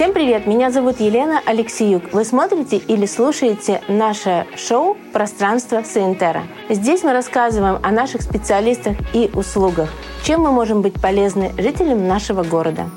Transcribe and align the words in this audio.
Всем 0.00 0.14
привет! 0.14 0.46
Меня 0.46 0.70
зовут 0.70 0.98
Елена 0.98 1.42
Алексеюк. 1.44 2.14
Вы 2.14 2.24
смотрите 2.24 2.78
или 2.78 3.04
слушаете 3.04 3.82
наше 3.86 4.46
шоу 4.56 4.96
«Пространство 5.12 5.82
Саентера». 5.82 6.44
Здесь 6.70 7.02
мы 7.02 7.12
рассказываем 7.12 7.78
о 7.82 7.90
наших 7.90 8.22
специалистах 8.22 8.96
и 9.12 9.28
услугах, 9.34 9.90
чем 10.24 10.40
мы 10.40 10.52
можем 10.52 10.80
быть 10.80 10.94
полезны 10.94 11.52
жителям 11.58 12.08
нашего 12.08 12.44
города. 12.44 12.88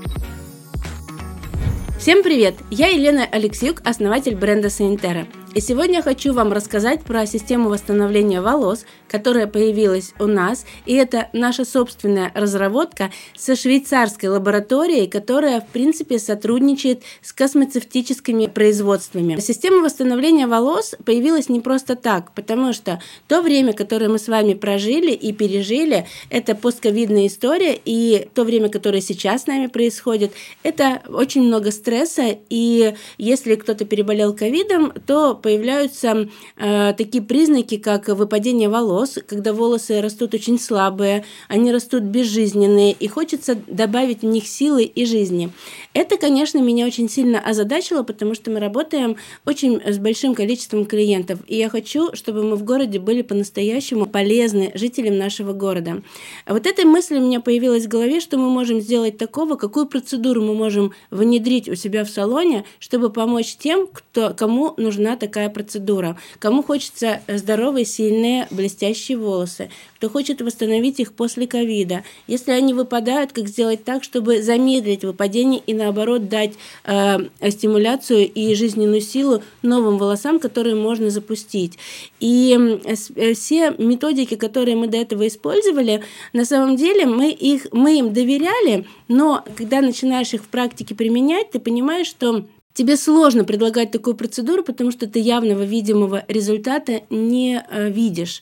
Всем 2.00 2.24
привет! 2.24 2.56
Я 2.70 2.88
Елена 2.88 3.28
Алексеюк, 3.30 3.82
основатель 3.84 4.38
бренда 4.38 4.70
Саентера. 4.70 5.28
И 5.54 5.62
сегодня 5.62 5.98
я 5.98 6.02
хочу 6.02 6.34
вам 6.34 6.52
рассказать 6.52 7.04
про 7.04 7.28
систему 7.28 7.70
восстановления 7.70 8.42
волос, 8.42 8.86
которая 9.08 9.46
появилась 9.46 10.16
у 10.20 10.26
нас. 10.26 10.66
И 10.88 10.96
это 10.96 11.30
наша 11.32 11.64
собственная 11.64 12.32
разработка 12.34 13.12
со 13.38 13.56
швейцарской 13.56 14.30
лабораторией, 14.30 15.08
которая, 15.08 15.62
в 15.62 15.68
принципе, 15.68 16.18
сотрудничает 16.18 17.04
с 17.22 17.34
космецевтическими 17.34 18.48
производствами. 18.48 19.40
Система 19.40 19.84
восстановления 19.84 20.48
волос 20.48 20.96
появилась 21.06 21.50
не 21.50 21.60
просто 21.60 21.96
так, 21.96 22.34
потому 22.34 22.74
что 22.74 23.00
то 23.28 23.44
время, 23.44 23.74
которое 23.74 24.10
мы 24.10 24.18
с 24.18 24.28
вами 24.28 24.56
прожили 24.56 25.12
и 25.12 25.34
пережили, 25.34 26.08
это 26.32 26.56
постковидная 26.56 27.28
история, 27.28 27.80
и 27.86 28.28
то 28.34 28.44
время, 28.44 28.70
которое 28.70 29.02
сейчас 29.02 29.44
с 29.44 29.48
нами 29.48 29.68
происходит, 29.68 30.34
это 30.64 31.04
очень 31.10 31.44
много 31.44 31.70
стресса, 31.70 32.40
и 32.50 32.96
если 33.20 33.54
кто-то 33.54 33.86
переболел 33.86 34.36
ковидом, 34.36 34.92
то 35.06 35.36
появляются 35.44 36.30
э, 36.58 36.94
такие 36.98 37.24
признаки, 37.24 37.78
как 37.78 38.08
выпадение 38.08 38.70
волос, 38.70 39.20
когда 39.28 39.54
волосы 39.54 40.02
растут 40.02 40.34
очень 40.34 40.60
слабые, 40.60 41.26
они 41.50 41.72
растут 41.72 42.04
безжизненные, 42.04 42.94
и 42.94 43.08
хочется 43.08 43.56
добавить 43.68 44.22
в 44.22 44.26
них 44.26 44.48
силы 44.48 44.84
и 44.84 45.06
жизни. 45.06 45.52
Это, 45.94 46.18
конечно, 46.18 46.60
меня 46.60 46.88
очень 46.88 47.10
сильно 47.10 47.40
озадачило, 47.40 48.04
потому 48.04 48.34
что 48.34 48.50
мы 48.50 48.60
работаем 48.60 49.18
очень 49.46 49.82
с 49.86 50.00
большим 50.00 50.34
количеством 50.34 50.86
клиентов, 50.86 51.40
и 51.48 51.58
я 51.58 51.70
хочу, 51.70 52.16
чтобы 52.16 52.44
мы 52.44 52.56
в 52.56 52.64
городе 52.64 53.00
были 53.00 53.22
по-настоящему 53.22 54.06
полезны 54.06 54.72
жителям 54.74 55.18
нашего 55.18 55.54
города. 55.54 56.02
Вот 56.48 56.66
эта 56.66 56.88
мысль 56.88 57.18
у 57.18 57.22
меня 57.22 57.42
появилась 57.42 57.86
в 57.86 57.90
голове, 57.90 58.22
что 58.22 58.38
мы 58.38 58.50
можем 58.50 58.80
сделать 58.80 59.18
такого, 59.18 59.56
какую 59.56 59.88
процедуру 59.88 60.42
мы 60.42 60.56
можем 60.56 60.94
внедрить 61.12 61.68
у 61.68 61.76
себя 61.76 62.06
в 62.06 62.10
салоне, 62.10 62.64
чтобы 62.80 63.10
помочь 63.10 63.58
тем, 63.58 63.88
кто, 63.88 64.34
кому 64.34 64.74
нужна 64.78 65.18
такая 65.18 65.33
такая 65.34 65.50
процедура. 65.50 66.16
Кому 66.38 66.62
хочется 66.62 67.22
здоровые, 67.28 67.86
сильные, 67.86 68.48
блестящие 68.52 69.18
волосы, 69.18 69.72
кто 69.98 70.10
хочет 70.10 70.42
восстановить 70.42 71.00
их 71.00 71.14
после 71.14 71.48
ковида. 71.48 72.04
Если 72.28 72.52
они 72.52 72.76
выпадают, 72.76 73.32
как 73.32 73.48
сделать 73.48 73.84
так, 73.84 74.04
чтобы 74.04 74.44
замедлить 74.44 75.04
выпадение 75.04 75.60
и 75.66 75.74
наоборот 75.74 76.30
дать 76.30 76.54
э, 76.84 77.18
стимуляцию 77.50 78.32
и 78.32 78.54
жизненную 78.54 79.02
силу 79.02 79.42
новым 79.64 79.98
волосам, 79.98 80.40
которые 80.40 80.76
можно 80.76 81.10
запустить. 81.10 81.80
И 82.20 82.80
э, 82.86 83.34
все 83.34 83.72
методики, 83.80 84.36
которые 84.36 84.76
мы 84.76 84.86
до 84.88 84.98
этого 84.98 85.28
использовали, 85.28 86.04
на 86.34 86.46
самом 86.46 86.76
деле 86.76 87.08
мы, 87.08 87.32
их, 87.32 87.66
мы 87.72 87.98
им 87.98 88.14
доверяли, 88.14 88.86
но 89.08 89.44
когда 89.58 89.82
начинаешь 89.82 90.34
их 90.36 90.44
в 90.44 90.48
практике 90.48 90.94
применять, 90.94 91.50
ты 91.50 91.60
понимаешь, 91.60 92.08
что 92.08 92.46
Тебе 92.74 92.98
сложно 92.98 93.44
предлагать 93.44 93.92
такую 93.92 94.16
процедуру, 94.16 94.64
потому 94.64 94.92
что 94.92 95.08
ты 95.08 95.20
явного 95.20 95.64
видимого 95.64 96.26
результата 96.28 97.02
не 97.10 97.64
э, 97.70 97.90
видишь. 97.92 98.42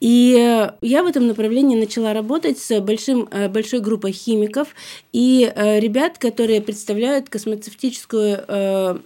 И 0.00 0.36
э, 0.38 0.72
я 0.82 1.02
в 1.02 1.06
этом 1.06 1.26
направлении 1.26 1.76
начала 1.76 2.12
работать 2.12 2.58
с 2.58 2.80
большим, 2.80 3.28
э, 3.30 3.48
большой 3.48 3.80
группой 3.80 4.12
химиков 4.12 4.68
и 5.12 5.52
ребят, 5.54 6.18
которые 6.18 6.60
представляют 6.60 7.28
космоцевтическую, 7.28 9.00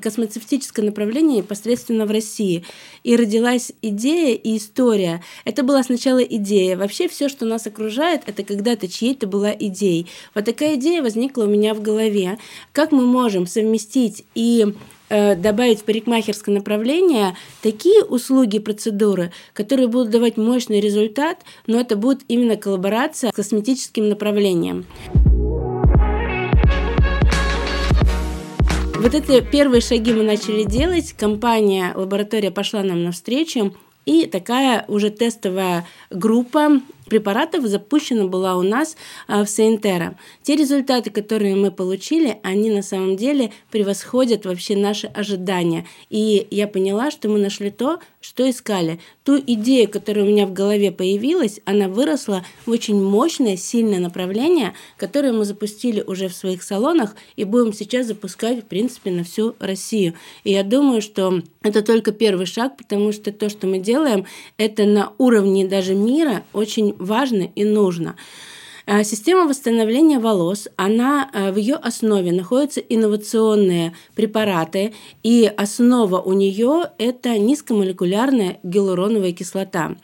космоцевтическое 0.00 0.84
направление 0.84 1.38
непосредственно 1.38 2.06
в 2.06 2.10
России. 2.10 2.64
И 3.04 3.16
родилась 3.16 3.72
идея 3.82 4.34
и 4.34 4.56
история. 4.56 5.22
Это 5.44 5.62
была 5.62 5.82
сначала 5.82 6.22
идея. 6.22 6.76
Вообще 6.76 7.08
все, 7.08 7.28
что 7.28 7.44
нас 7.44 7.66
окружает, 7.66 8.22
это 8.26 8.42
когда-то 8.42 8.88
чьей-то 8.88 9.26
была 9.26 9.52
идеей. 9.52 10.08
Вот 10.34 10.44
такая 10.44 10.74
идея 10.74 11.02
возникла 11.02 11.44
у 11.44 11.48
меня 11.48 11.74
в 11.74 11.82
голове. 11.82 12.38
Как 12.72 12.92
мы 12.92 13.06
можем 13.06 13.46
совместить 13.46 14.24
и 14.34 14.66
э, 14.66 14.72
добавить 15.08 15.80
в 15.80 15.84
парикмахерское 15.84 16.54
направление 16.54 17.36
такие 17.62 18.02
услуги, 18.04 18.58
процедуры, 18.58 19.32
которые 19.52 19.88
будут 19.88 20.10
давать 20.10 20.36
мощный 20.36 20.80
результат, 20.80 21.38
но 21.66 21.80
это 21.80 21.96
будет 21.96 22.22
именно 22.28 22.56
коллаборация 22.56 23.30
с 23.30 23.34
косметическим 23.34 24.08
направлением. 24.08 24.86
Вот 28.96 29.14
эти 29.14 29.40
первые 29.42 29.82
шаги 29.82 30.14
мы 30.14 30.22
начали 30.22 30.64
делать. 30.64 31.12
Компания, 31.12 31.92
лаборатория 31.94 32.50
пошла 32.50 32.82
нам 32.82 33.04
навстречу. 33.04 33.74
И 34.06 34.26
такая 34.26 34.84
уже 34.88 35.10
тестовая 35.10 35.86
группа 36.10 36.80
препаратов 37.06 37.64
запущена 37.66 38.26
была 38.26 38.56
у 38.56 38.62
нас 38.62 38.96
а, 39.26 39.44
в 39.44 39.50
Сейнтера. 39.50 40.18
Те 40.42 40.56
результаты, 40.56 41.10
которые 41.10 41.54
мы 41.54 41.70
получили, 41.70 42.38
они 42.42 42.70
на 42.70 42.82
самом 42.82 43.16
деле 43.16 43.52
превосходят 43.70 44.44
вообще 44.46 44.76
наши 44.76 45.06
ожидания. 45.08 45.86
И 46.10 46.46
я 46.50 46.66
поняла, 46.68 47.10
что 47.10 47.28
мы 47.28 47.38
нашли 47.38 47.70
то, 47.70 47.98
что 48.20 48.48
искали. 48.48 49.00
Ту 49.22 49.38
идею, 49.38 49.88
которая 49.88 50.24
у 50.24 50.28
меня 50.28 50.46
в 50.46 50.52
голове 50.52 50.90
появилась, 50.92 51.60
она 51.64 51.88
выросла 51.88 52.44
в 52.66 52.70
очень 52.70 53.02
мощное, 53.02 53.56
сильное 53.56 53.98
направление, 53.98 54.72
которое 54.96 55.32
мы 55.32 55.44
запустили 55.44 56.02
уже 56.06 56.28
в 56.28 56.34
своих 56.34 56.62
салонах 56.62 57.16
и 57.36 57.44
будем 57.44 57.72
сейчас 57.72 58.06
запускать, 58.06 58.60
в 58.60 58.66
принципе, 58.66 59.10
на 59.10 59.24
всю 59.24 59.54
Россию. 59.58 60.14
И 60.44 60.52
я 60.52 60.62
думаю, 60.62 61.02
что 61.02 61.42
это 61.62 61.82
только 61.82 62.12
первый 62.12 62.46
шаг, 62.46 62.76
потому 62.76 63.12
что 63.12 63.32
то, 63.32 63.48
что 63.48 63.66
мы 63.66 63.78
делаем, 63.78 64.26
это 64.56 64.84
на 64.84 65.12
уровне 65.18 65.66
даже 65.66 65.94
мира 65.94 66.44
очень 66.52 66.93
важно 66.98 67.50
и 67.54 67.64
нужно. 67.64 68.16
Э, 68.86 69.02
система 69.02 69.48
восстановления 69.48 70.18
волос, 70.18 70.68
она 70.76 71.30
э, 71.32 71.52
в 71.52 71.56
ее 71.56 71.76
основе 71.76 72.32
находятся 72.32 72.80
инновационные 72.80 73.94
препараты, 74.14 74.92
и 75.22 75.50
основа 75.56 76.20
у 76.20 76.32
нее 76.32 76.90
это 76.98 77.38
низкомолекулярная 77.38 78.58
гиалуроновая 78.62 79.32
кислота. 79.32 79.96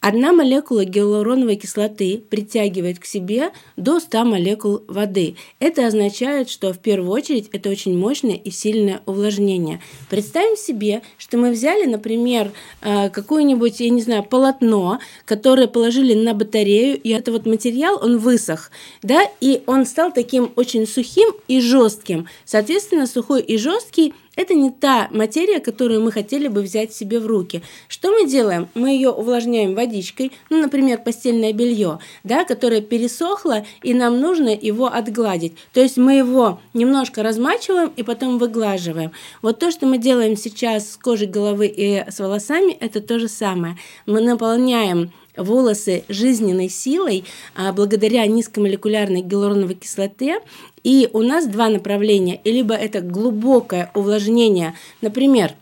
Одна 0.00 0.32
молекула 0.32 0.84
гиалуроновой 0.84 1.56
кислоты 1.56 2.22
притягивает 2.30 3.00
к 3.00 3.04
себе 3.04 3.50
до 3.76 3.98
100 3.98 4.24
молекул 4.24 4.82
воды. 4.86 5.34
Это 5.58 5.88
означает, 5.88 6.48
что 6.48 6.72
в 6.72 6.78
первую 6.78 7.10
очередь 7.10 7.48
это 7.52 7.68
очень 7.68 7.98
мощное 7.98 8.36
и 8.36 8.50
сильное 8.52 9.00
увлажнение. 9.06 9.80
Представим 10.08 10.56
себе, 10.56 11.02
что 11.16 11.36
мы 11.36 11.50
взяли, 11.50 11.84
например, 11.84 12.52
э, 12.80 13.08
какое-нибудь, 13.10 13.80
я 13.80 13.90
не 13.90 14.02
знаю, 14.02 14.22
полотно, 14.22 15.00
которое 15.24 15.66
положили 15.66 16.14
на 16.14 16.32
батарею, 16.32 16.96
и 17.00 17.10
этот 17.10 17.34
вот 17.34 17.46
материал, 17.46 17.98
он 18.00 18.17
высох, 18.18 18.70
да, 19.02 19.22
и 19.40 19.62
он 19.66 19.86
стал 19.86 20.12
таким 20.12 20.52
очень 20.56 20.86
сухим 20.86 21.30
и 21.48 21.60
жестким. 21.60 22.28
Соответственно, 22.44 23.06
сухой 23.06 23.42
и 23.42 23.56
жесткий 23.56 24.14
это 24.38 24.54
не 24.54 24.70
та 24.70 25.08
материя, 25.10 25.58
которую 25.58 26.00
мы 26.00 26.12
хотели 26.12 26.46
бы 26.46 26.62
взять 26.62 26.94
себе 26.94 27.18
в 27.18 27.26
руки. 27.26 27.60
Что 27.88 28.12
мы 28.12 28.24
делаем? 28.24 28.68
Мы 28.74 28.90
ее 28.90 29.10
увлажняем 29.10 29.74
водичкой, 29.74 30.30
ну, 30.48 30.62
например, 30.62 30.98
постельное 30.98 31.52
белье, 31.52 31.98
да, 32.22 32.44
которое 32.44 32.80
пересохло, 32.80 33.66
и 33.82 33.94
нам 33.94 34.20
нужно 34.20 34.50
его 34.50 34.86
отгладить. 34.86 35.54
То 35.72 35.80
есть 35.80 35.96
мы 35.96 36.14
его 36.14 36.60
немножко 36.72 37.24
размачиваем 37.24 37.92
и 37.96 38.04
потом 38.04 38.38
выглаживаем. 38.38 39.10
Вот 39.42 39.58
то, 39.58 39.72
что 39.72 39.86
мы 39.86 39.98
делаем 39.98 40.36
сейчас 40.36 40.92
с 40.92 40.96
кожей 40.96 41.26
головы 41.26 41.66
и 41.66 42.04
с 42.08 42.20
волосами, 42.20 42.74
это 42.74 43.00
то 43.00 43.18
же 43.18 43.26
самое. 43.26 43.76
Мы 44.06 44.20
наполняем 44.20 45.10
волосы 45.38 46.04
жизненной 46.08 46.68
силой 46.68 47.24
а, 47.54 47.72
благодаря 47.72 48.26
низкомолекулярной 48.26 49.22
гиалуроновой 49.22 49.74
кислоте. 49.74 50.40
И 50.84 51.08
у 51.12 51.22
нас 51.22 51.46
два 51.46 51.68
направления. 51.68 52.40
Либо 52.44 52.74
это 52.74 53.00
глубокое 53.00 53.90
увлажнение, 53.94 54.74
например, 55.00 55.54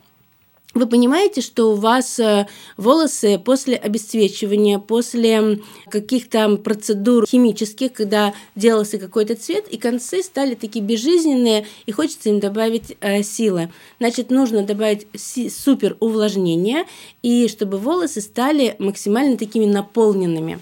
вы 0.76 0.86
понимаете, 0.86 1.40
что 1.40 1.72
у 1.72 1.74
вас 1.74 2.18
э, 2.18 2.46
волосы 2.76 3.40
после 3.42 3.76
обесцвечивания, 3.76 4.78
после 4.78 5.60
каких-то 5.90 6.56
процедур 6.56 7.26
химических, 7.26 7.94
когда 7.94 8.34
делался 8.54 8.98
какой-то 8.98 9.36
цвет, 9.36 9.66
и 9.68 9.78
концы 9.78 10.22
стали 10.22 10.54
такие 10.54 10.84
безжизненные, 10.84 11.66
и 11.86 11.92
хочется 11.92 12.28
им 12.28 12.40
добавить 12.40 12.96
э, 13.00 13.22
силы. 13.22 13.70
Значит, 13.98 14.30
нужно 14.30 14.64
добавить 14.64 15.06
супер 15.16 15.96
увлажнение, 16.00 16.84
и 17.22 17.48
чтобы 17.48 17.78
волосы 17.78 18.20
стали 18.20 18.76
максимально 18.78 19.38
такими 19.38 19.64
наполненными. 19.64 20.58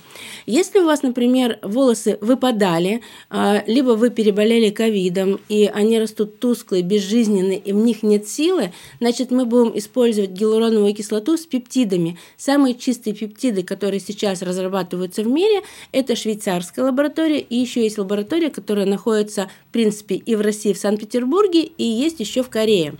Если 0.46 0.78
у 0.78 0.86
вас, 0.86 1.02
например, 1.02 1.58
волосы 1.62 2.18
выпадали, 2.20 3.00
э, 3.30 3.62
либо 3.66 3.90
вы 3.90 4.10
переболели 4.10 4.70
ковидом, 4.70 5.40
и 5.48 5.68
они 5.74 5.98
растут 5.98 6.38
тусклые, 6.38 6.84
безжизненные, 6.84 7.58
и 7.58 7.72
в 7.72 7.76
них 7.76 8.04
нет 8.04 8.28
силы, 8.28 8.72
значит, 9.00 9.32
мы 9.32 9.44
будем 9.44 9.76
использовать 9.76 10.03
использовать 10.04 10.32
гиалуроновую 10.32 10.94
кислоту 10.94 11.38
с 11.38 11.46
пептидами. 11.46 12.18
Самые 12.36 12.74
чистые 12.74 13.14
пептиды, 13.14 13.62
которые 13.62 14.00
сейчас 14.00 14.42
разрабатываются 14.42 15.22
в 15.22 15.26
мире, 15.26 15.62
это 15.92 16.14
швейцарская 16.14 16.84
лаборатория, 16.84 17.40
и 17.40 17.56
еще 17.56 17.82
есть 17.82 17.96
лаборатория, 17.96 18.50
которая 18.50 18.84
находится, 18.84 19.48
в 19.70 19.72
принципе, 19.72 20.16
и 20.16 20.34
в 20.36 20.42
России, 20.42 20.74
в 20.74 20.78
Санкт-Петербурге, 20.78 21.62
и 21.62 21.84
есть 21.84 22.20
еще 22.20 22.42
в 22.42 22.50
Корее. 22.50 22.96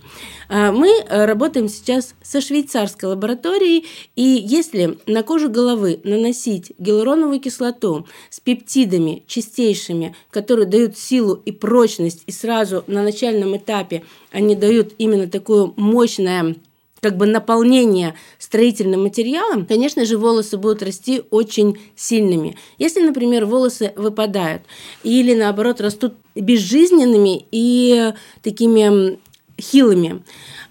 А, 0.49 0.71
мы 0.71 0.89
э, 0.89 1.25
работаем 1.25 1.69
сейчас 1.69 2.15
со 2.23 2.41
швейцарской 2.41 3.09
лабораторией, 3.09 3.85
и 4.15 4.23
если 4.23 4.97
на 5.05 5.21
кожу 5.21 5.49
головы 5.49 5.99
наносить 6.03 6.71
гиалуроновую 6.79 7.39
кислоту 7.39 8.07
с 8.31 8.39
пептидами 8.39 9.23
чистейшими, 9.27 10.15
которые 10.31 10.65
дают 10.65 10.97
силу 10.97 11.35
и 11.45 11.51
прочность, 11.51 12.23
и 12.25 12.31
сразу 12.31 12.83
на 12.87 13.03
начальном 13.03 13.55
этапе 13.55 14.03
они 14.31 14.55
дают 14.55 14.93
именно 14.97 15.27
такое 15.27 15.71
мощное 15.75 16.55
как 17.01 17.17
бы 17.17 17.25
наполнение 17.25 18.15
строительным 18.39 19.03
материалом, 19.03 19.65
конечно 19.65 20.05
же, 20.05 20.17
волосы 20.17 20.57
будут 20.57 20.81
расти 20.81 21.23
очень 21.29 21.77
сильными. 21.95 22.57
Если, 22.77 23.01
например, 23.01 23.45
волосы 23.45 23.93
выпадают 23.95 24.63
или, 25.03 25.33
наоборот, 25.33 25.81
растут 25.81 26.15
безжизненными 26.35 27.45
и 27.51 28.13
такими 28.41 29.19
хилыми, 29.59 30.23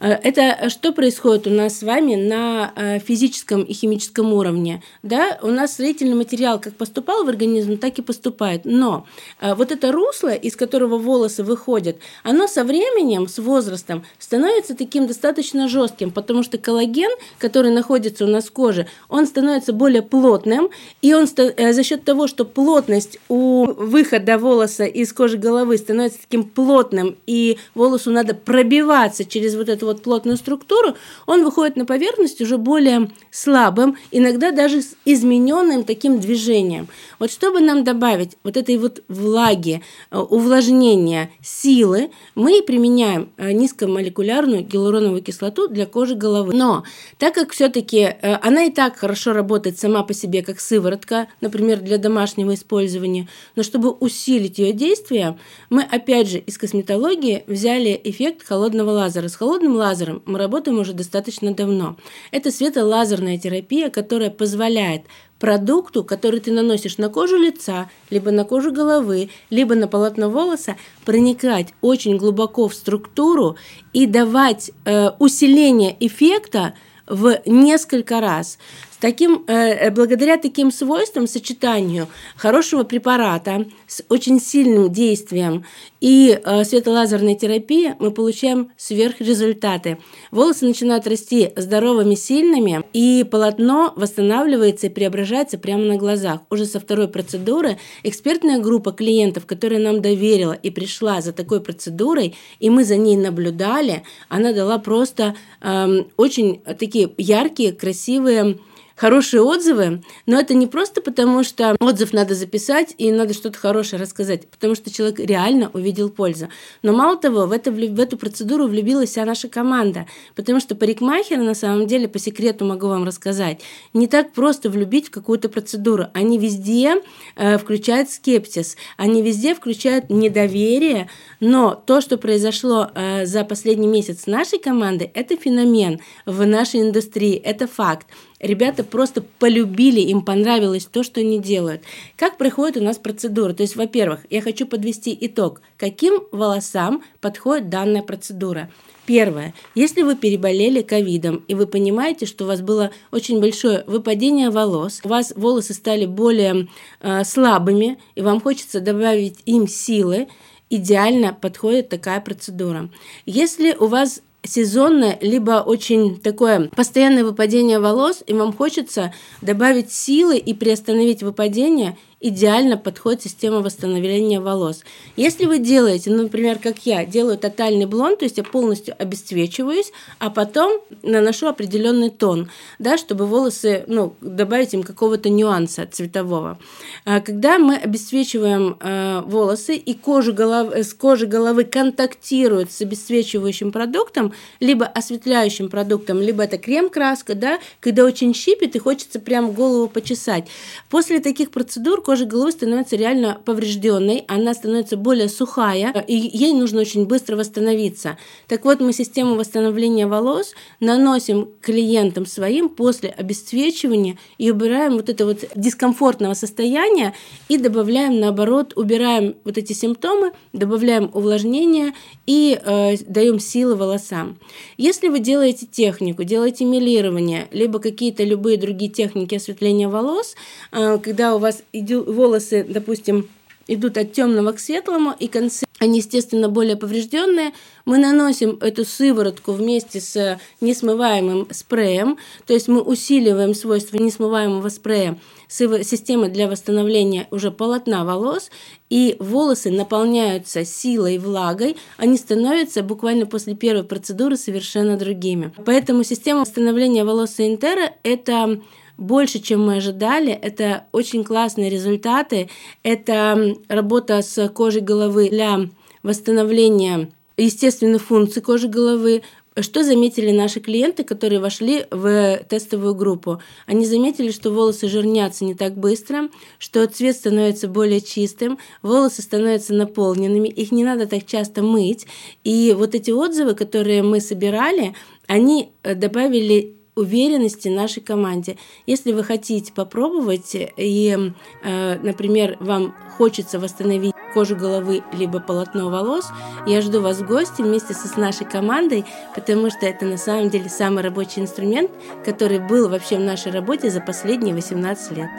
Э, 0.05 0.19
это 0.23 0.69
что 0.69 0.93
происходит 0.93 1.47
у 1.47 1.51
нас 1.51 1.79
с 1.79 1.83
вами 1.83 2.15
на 2.15 2.73
э, 2.77 2.99
физическом 2.99 3.63
и 3.63 3.73
химическом 3.73 4.33
уровне? 4.33 4.83
Да, 5.03 5.39
у 5.43 5.49
нас 5.49 5.73
строительный 5.73 6.15
материал 6.15 6.61
как 6.61 6.75
поступал 6.75 7.25
в 7.25 7.29
организм, 7.29 7.79
так 7.79 7.99
и 7.99 8.03
поступает. 8.03 8.63
Но 8.65 9.07
э, 9.41 9.55
вот 9.55 9.73
это 9.73 9.93
русло, 9.93 10.35
из 10.35 10.57
которого 10.57 10.99
волосы 10.99 11.43
выходят, 11.43 11.97
оно 12.23 12.47
со 12.47 12.65
временем, 12.65 13.29
с 13.29 13.39
возрастом 13.39 14.05
становится 14.19 14.77
таким 14.77 15.07
достаточно 15.07 15.69
жестким, 15.69 16.11
потому 16.11 16.43
что 16.43 16.59
коллаген, 16.59 17.11
который 17.39 17.71
находится 17.71 18.25
у 18.25 18.29
нас 18.29 18.45
в 18.45 18.53
коже, 18.53 18.87
он 19.09 19.27
становится 19.27 19.73
более 19.73 20.03
плотным, 20.03 20.69
и 21.01 21.15
он 21.15 21.27
за 21.27 21.83
счет 21.83 22.05
того, 22.05 22.27
что 22.27 22.45
плотность 22.45 23.19
у 23.29 23.65
выхода 23.65 24.39
волоса 24.39 24.85
из 24.85 25.13
кожи 25.13 25.39
головы 25.39 25.79
становится 25.79 26.21
таким 26.21 26.45
плотным, 26.45 27.17
и 27.27 27.57
волосу 27.75 28.11
надо 28.11 28.35
пробиваться 28.75 29.25
через 29.25 29.55
вот 29.55 29.69
эту 29.69 29.87
вот 29.87 30.03
плотную 30.03 30.37
структуру, 30.37 30.97
он 31.27 31.45
выходит 31.45 31.77
на 31.77 31.85
поверхность 31.85 32.41
уже 32.41 32.59
более 32.59 33.11
слабым, 33.31 33.97
иногда 34.11 34.51
даже 34.51 34.83
с 34.83 34.97
измененным 35.05 35.85
таким 35.85 36.19
движением. 36.19 36.89
Вот 37.19 37.31
чтобы 37.31 37.61
нам 37.61 37.85
добавить 37.85 38.37
вот 38.43 38.57
этой 38.57 38.77
вот 38.79 39.03
влаги, 39.09 39.81
э, 40.11 40.19
увлажнения, 40.19 41.31
силы, 41.43 42.11
мы 42.35 42.63
применяем 42.63 43.31
э, 43.37 43.53
низкомолекулярную 43.53 44.65
гиалуроновую 44.65 45.23
кислоту 45.23 45.69
для 45.69 45.87
кожи 45.87 46.15
головы. 46.15 46.53
Но 46.55 46.85
так 47.19 47.35
как 47.35 47.53
все-таки 47.53 47.99
э, 47.99 48.35
она 48.43 48.65
и 48.65 48.71
так 48.71 48.97
хорошо 48.97 49.33
работает 49.33 49.79
сама 49.79 50.03
по 50.03 50.15
себе, 50.15 50.43
как 50.43 50.61
сыворотка, 50.61 51.29
например, 51.41 51.81
для 51.81 51.99
домашнего 51.99 52.55
использования, 52.55 53.29
но 53.57 53.63
чтобы 53.63 53.91
усилить 53.91 54.59
ее 54.59 54.73
действие, 54.73 55.39
мы 55.71 55.83
опять 55.83 56.29
же 56.29 56.39
из 56.39 56.59
косметологии 56.59 57.45
взяли 57.47 58.01
эффект 58.03 58.45
холодного 58.47 58.64
лазера. 58.73 59.29
С 59.29 59.37
холодным 59.37 59.77
лазером 59.77 60.23
мы 60.25 60.39
работаем 60.39 60.79
уже 60.79 60.93
достаточно 60.93 61.53
давно. 61.55 61.97
Это 62.31 62.51
светолазерная 62.51 63.39
терапия, 63.39 63.91
которая 63.91 64.31
позволяет 64.31 65.03
продукту, 65.39 66.05
который 66.05 66.41
ты 66.41 66.53
наносишь 66.53 66.97
на 66.97 67.09
кожу 67.09 67.37
лица, 67.37 67.91
либо 68.09 68.31
на 68.31 68.45
кожу 68.45 68.73
головы, 68.73 69.29
либо 69.51 69.75
на 69.75 69.89
полотно 69.89 70.31
волоса, 70.31 70.77
проникать 71.05 71.75
очень 71.83 72.17
глубоко 72.17 72.69
в 72.69 72.75
структуру 72.75 73.57
и 73.93 74.07
давать 74.07 74.71
э, 74.85 75.11
усиление 75.19 75.97
эффекта 76.01 76.75
в 77.07 77.43
несколько 77.45 78.21
раз 78.21 78.59
таким, 79.05 79.45
э, 79.47 79.91
благодаря 79.91 80.39
таким 80.39 80.71
свойствам, 80.71 81.27
сочетанию 81.27 82.07
хорошего 82.37 82.85
препарата 82.85 83.67
с 83.87 84.03
очень 84.09 84.41
сильным 84.41 84.91
действием 84.91 85.67
и 86.01 86.41
э, 86.43 86.65
светолазерной 86.65 87.35
терапии 87.35 87.95
мы 87.99 88.11
получаем 88.13 88.71
сверхрезультаты. 88.79 89.99
Волосы 90.31 90.65
начинают 90.65 91.07
расти 91.07 91.51
здоровыми, 91.55 92.15
сильными, 92.15 92.83
и 92.95 93.27
полотно 93.31 93.93
восстанавливается 93.95 94.87
и 94.87 94.91
преображается 94.91 95.59
прямо 95.59 95.85
на 95.85 95.97
глазах. 95.97 96.41
Уже 96.49 96.65
со 96.65 96.81
второй 96.81 97.09
процедуры 97.09 97.77
экспертная 98.05 98.59
группа 98.59 98.93
клиентов, 98.93 99.45
которая 99.45 99.81
нам 99.81 100.01
доверила 100.01 100.55
и 100.55 100.71
пришла 100.71 101.21
за 101.21 101.35
такой 101.35 101.61
процедурой, 101.61 102.37
и 102.59 102.71
мы 102.71 102.85
за 102.85 102.97
ней 102.97 103.17
наблюдали, 103.17 104.03
она 104.31 104.55
дала 104.55 104.79
просто 104.79 105.37
э, 105.61 106.05
очень 106.17 106.63
такие 106.79 107.13
яркие, 107.19 107.73
красивые 107.73 108.59
хорошие 108.97 109.43
отзывы, 109.43 110.03
но 110.27 110.39
это 110.39 110.55
не 110.55 110.67
просто 110.67 111.01
потому, 111.01 111.43
что 111.45 111.77
отзыв 111.81 112.13
надо 112.13 112.35
записать 112.35 112.95
и 112.99 113.11
надо 113.11 113.35
что-то 113.35 113.59
хорошее 113.59 114.01
рассказать, 114.01 114.49
потому 114.49 114.75
что 114.75 114.91
человек 114.93 115.19
реально 115.19 115.71
увидел 115.73 116.11
пользу. 116.11 116.49
Но 116.83 116.93
мало 116.93 117.17
того, 117.17 117.47
в, 117.47 117.53
это, 117.53 117.73
в 117.73 118.01
эту 118.01 118.17
процедуру 118.17 118.67
влюбилась 118.67 119.11
вся 119.11 119.25
наша 119.25 119.49
команда, 119.49 120.07
потому 120.35 120.61
что 120.61 120.75
парикмахеры, 120.75 121.43
на 121.43 121.55
самом 121.55 121.87
деле, 121.87 122.09
по 122.09 122.19
секрету 122.19 122.65
могу 122.65 122.89
вам 122.89 123.05
рассказать, 123.05 123.61
не 123.93 124.07
так 124.07 124.33
просто 124.33 124.71
влюбить 124.71 125.09
в 125.09 125.11
какую-то 125.11 125.49
процедуру. 125.49 126.07
Они 126.15 126.39
везде 126.39 127.03
э, 127.37 127.59
включают 127.59 128.11
скепсис, 128.11 128.77
они 128.97 129.23
везде 129.23 129.55
включают 129.55 130.11
недоверие, 130.11 131.09
но 131.41 131.75
то, 131.75 132.01
что 132.01 132.17
произошло 132.17 132.91
э, 132.95 133.27
за 133.27 133.45
последний 133.45 133.89
месяц 133.89 134.23
с 134.23 134.27
нашей 134.27 134.59
командой, 134.59 135.11
это 135.15 135.37
феномен 135.37 136.01
в 136.27 136.47
нашей 136.47 136.83
индустрии, 136.83 137.35
это 137.35 137.67
факт 137.67 138.07
ребята 138.41 138.85
просто 138.85 139.23
полюбили, 139.39 140.01
им 140.01 140.23
понравилось 140.23 140.87
то, 140.87 141.03
что 141.03 141.21
они 141.21 141.39
делают. 141.39 141.83
Как 142.17 142.39
проходит 142.39 142.77
у 142.77 142.85
нас 142.85 142.99
процедура? 142.99 143.53
То 143.53 143.63
есть, 143.63 143.77
во-первых, 143.77 144.21
я 144.31 144.41
хочу 144.41 144.67
подвести 144.67 145.17
итог, 145.21 145.61
каким 145.77 146.23
волосам 146.33 147.03
подходит 147.21 147.69
данная 147.69 148.03
процедура. 148.03 148.71
Первое. 149.07 149.53
Если 149.75 150.03
вы 150.03 150.17
переболели 150.17 150.81
ковидом, 150.81 151.45
и 151.47 151.55
вы 151.55 151.67
понимаете, 151.67 152.25
что 152.25 152.45
у 152.45 152.47
вас 152.47 152.63
было 152.63 152.91
очень 153.13 153.39
большое 153.39 153.85
выпадение 153.87 154.49
волос, 154.49 155.01
у 155.05 155.09
вас 155.09 155.33
волосы 155.37 155.75
стали 155.75 156.07
более 156.07 156.69
э, 157.01 157.25
слабыми, 157.25 157.99
и 158.15 158.23
вам 158.23 158.41
хочется 158.41 158.81
добавить 158.81 159.41
им 159.45 159.69
силы, 159.69 160.29
идеально 160.71 161.35
подходит 161.35 161.91
такая 161.91 162.21
процедура. 162.21 162.89
Если 163.27 163.75
у 163.75 163.87
вас 163.87 164.23
сезонное, 164.45 165.19
либо 165.21 165.63
очень 165.63 166.21
такое 166.21 166.69
постоянное 166.69 167.25
выпадение 167.25 167.79
волос, 167.79 168.23
и 168.27 168.35
вам 168.35 168.53
хочется 168.53 169.13
добавить 169.43 169.93
силы 169.93 170.37
и 170.37 170.55
приостановить 170.55 171.23
выпадение, 171.23 171.97
идеально 172.25 172.79
подходит 172.79 173.23
система 173.23 173.61
восстановления 173.61 174.41
волос. 174.41 174.83
Если 175.15 175.45
вы 175.45 175.59
делаете, 175.59 176.11
ну, 176.11 176.23
например, 176.23 176.59
как 176.59 176.87
я, 176.87 177.05
делаю 177.05 177.37
тотальный 177.37 177.85
блонд, 177.85 178.21
то 178.21 178.25
есть 178.25 178.39
я 178.39 178.45
полностью 178.45 178.95
обесцвечиваюсь, 178.99 179.93
а 180.19 180.31
потом 180.31 180.81
наношу 181.03 181.49
определенный 181.49 182.09
тон, 182.09 182.51
да, 182.79 182.97
чтобы 182.97 183.27
волосы, 183.27 183.85
ну, 183.89 184.15
добавить 184.23 184.73
им 184.73 184.83
какого-то 184.83 185.29
нюанса 185.29 185.87
цветового. 185.87 186.59
А 187.05 187.21
когда 187.21 187.59
мы 187.59 187.77
обесцвечиваем 187.77 188.79
э, 188.81 189.21
волосы 189.27 189.77
и 189.77 189.93
кожа 189.93 190.33
головы, 190.33 190.83
с 190.83 190.95
кожи 190.95 191.27
головы 191.27 191.65
контактирует 191.65 192.73
с 192.73 192.81
обесцвечивающим 192.81 193.71
продуктом, 193.71 194.33
либо 194.61 194.87
осветляющим 194.87 195.69
продуктом, 195.69 196.23
либо 196.23 196.45
это 196.45 196.57
крем-краска, 196.57 197.35
да, 197.35 197.59
когда 197.81 198.05
очень 198.05 198.33
щипит 198.33 198.77
и 198.77 198.79
хочется 198.79 199.21
прям 199.21 199.53
голову 199.53 199.89
почесать. 199.89 200.49
После 200.89 201.21
таких 201.21 201.51
процедур 201.51 202.01
кожа 202.01 202.14
головы 202.23 202.53
становится 202.53 202.97
реально 202.97 203.41
поврежденной, 203.45 204.25
она 204.29 204.55
становится 204.55 204.97
более 204.97 205.29
сухая, 205.29 206.05
и 206.07 206.15
ей 206.15 206.53
нужно 206.53 206.81
очень 206.81 207.07
быстро 207.07 207.37
восстановиться. 207.37 208.17
Так 208.47 208.65
вот, 208.65 208.81
мы 208.81 208.93
систему 208.93 209.35
восстановления 209.35 210.07
волос 210.07 210.55
наносим 210.81 211.49
клиентам 211.61 212.27
своим 212.27 212.69
после 212.69 213.11
обесцвечивания 213.11 214.19
и 214.39 214.51
убираем 214.51 214.95
вот 214.95 215.09
это 215.09 215.27
вот 215.27 215.45
дискомфортного 215.57 216.35
состояния 216.35 217.15
и 217.49 217.59
добавляем, 217.59 218.21
наоборот, 218.21 218.73
убираем 218.77 219.35
вот 219.45 219.59
эти 219.59 219.73
симптомы, 219.73 220.33
добавляем 220.53 221.11
увлажнение 221.13 221.93
и 222.27 222.59
э, 222.63 222.97
даем 223.07 223.41
силы 223.41 223.75
волосам. 223.75 224.39
Если 224.77 225.09
вы 225.09 225.19
делаете 225.19 225.67
технику, 225.67 226.25
делаете 226.25 226.65
милирование, 226.65 227.49
либо 227.51 227.79
какие-то 227.79 228.25
любые 228.25 228.57
другие 228.57 228.91
техники 228.91 229.35
осветления 229.35 229.89
волос, 229.89 230.35
э, 230.73 230.99
когда 230.99 231.35
у 231.35 231.39
вас 231.39 231.63
идет 231.73 232.04
волосы, 232.07 232.65
допустим, 232.69 233.29
идут 233.67 233.97
от 233.97 234.13
темного 234.13 234.53
к 234.53 234.61
светлому, 234.61 235.15
и 235.19 235.29
концы 235.29 235.65
они, 235.81 235.99
естественно, 235.99 236.49
более 236.49 236.77
поврежденные. 236.77 237.53
Мы 237.85 237.99
наносим 237.99 238.59
эту 238.61 238.85
сыворотку 238.85 239.53
вместе 239.53 240.01
с 240.01 240.41
несмываемым 240.61 241.49
спреем, 241.51 242.17
то 242.47 242.55
есть 242.55 242.69
мы 242.69 242.81
усиливаем 242.81 243.55
свойства 243.55 243.99
несмываемого 243.99 244.69
спрея 244.69 245.19
системы 245.49 246.29
для 246.29 246.49
восстановления 246.49 247.29
уже 247.31 247.51
полотна 247.51 248.05
волос, 248.05 248.51
и 248.91 249.17
волосы 249.19 249.71
наполняются 249.71 250.65
силой, 250.65 251.19
влагой, 251.19 251.77
они 251.97 252.17
становятся 252.17 252.83
буквально 252.83 253.27
после 253.27 253.55
первой 253.55 253.85
процедуры 253.85 254.37
совершенно 254.37 254.97
другими. 254.97 255.53
Поэтому 255.65 256.03
система 256.03 256.41
восстановления 256.41 257.05
волос 257.05 257.35
Интера– 257.39 257.93
это 258.03 258.61
больше, 258.97 259.39
чем 259.39 259.65
мы 259.65 259.77
ожидали. 259.77 260.33
Это 260.33 260.87
очень 260.93 261.25
классные 261.25 261.71
результаты. 261.71 262.49
Это 262.83 263.57
работа 263.69 264.23
с 264.23 264.49
кожей 264.49 264.83
головы 264.83 265.29
для 265.31 265.69
восстановления 266.03 267.11
естественных 267.37 268.03
функций 268.03 268.43
кожи 268.43 268.69
головы, 268.69 269.23
что 269.61 269.85
заметили 269.85 270.33
наши 270.33 270.59
клиенты, 270.59 271.05
которые 271.05 271.39
вошли 271.39 271.87
в 271.93 272.39
тестовую 272.49 272.97
группу? 272.97 273.41
Они 273.67 273.87
заметили, 273.87 274.33
что 274.33 274.51
волосы 274.51 274.89
жирнятся 274.89 275.45
не 275.45 275.55
так 275.55 275.77
быстро, 275.77 276.29
что 276.59 276.85
цвет 276.89 277.15
становится 277.15 277.69
более 277.69 278.01
чистым, 278.01 278.59
волосы 278.83 279.23
становятся 279.23 279.73
наполненными, 279.73 280.49
их 280.49 280.73
не 280.73 280.83
надо 280.83 281.07
так 281.07 281.25
часто 281.25 281.63
мыть. 281.63 282.07
И 282.43 282.75
вот 282.77 282.97
эти 282.97 283.13
отзывы, 283.13 283.55
которые 283.55 284.03
мы 284.03 284.21
собирали, 284.21 284.95
они 285.29 285.71
э, 285.85 285.95
добавили 285.95 286.75
уверенности 286.95 287.69
нашей 287.69 288.03
команде. 288.03 288.57
Если 288.87 289.13
вы 289.13 289.25
хотите 289.25 289.73
попробовать 289.73 290.55
и, 290.55 291.33
э, 291.63 291.99
например, 291.99 292.57
вам 292.61 292.95
хочется 293.17 293.59
восстановить 293.59 294.15
кожу 294.35 294.57
головы 294.57 295.03
либо 295.13 295.41
полотно 295.41 295.91
волос, 295.91 296.27
я 296.67 296.81
жду 296.83 297.01
вас 297.01 297.19
в 297.19 297.27
гости 297.27 297.63
вместе 297.63 297.95
с 297.95 298.17
нашей 298.17 298.47
командой, 298.47 299.05
потому 299.35 299.71
что 299.71 299.87
это 299.87 300.05
на 300.05 300.19
самом 300.19 300.51
деле 300.51 300.69
самый 300.69 301.03
рабочий 301.03 301.41
инструмент, 301.41 301.91
который 302.25 302.59
был 302.59 302.89
вообще 302.89 303.17
в 303.17 303.21
нашей 303.21 303.53
работе 303.53 303.91
за 303.91 304.01
последние 304.01 304.55
18 304.55 305.17
лет. 305.17 305.31